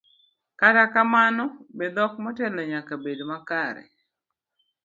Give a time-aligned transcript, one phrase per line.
[0.59, 1.45] Kata kamano,
[1.77, 3.83] be dhok motelo nyaka bed makare?